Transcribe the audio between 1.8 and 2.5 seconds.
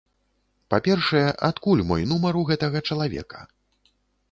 мой нумар у